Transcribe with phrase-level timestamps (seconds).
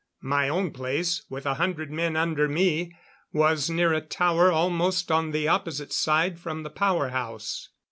[0.23, 2.91] My own place, with a hundred men under me,
[3.31, 7.69] was near a tower almost on the opposite side from the power house.